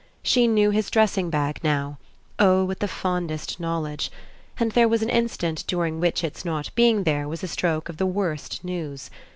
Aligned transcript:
She 0.23 0.47
knew 0.47 0.71
his 0.71 0.89
dressing 0.89 1.29
bag 1.29 1.59
now 1.63 1.99
oh 2.39 2.65
with 2.65 2.79
the 2.79 2.87
fondest 2.87 3.59
knowledge! 3.59 4.11
and 4.59 4.71
there 4.71 4.87
was 4.87 5.03
an 5.03 5.11
instant 5.11 5.63
during 5.67 5.99
which 5.99 6.23
its 6.23 6.43
not 6.43 6.71
being 6.73 7.03
there 7.03 7.27
was 7.27 7.43
a 7.43 7.47
stroke 7.47 7.87
of 7.87 7.97
the 7.97 8.07
worst 8.07 8.63
news. 8.63 9.11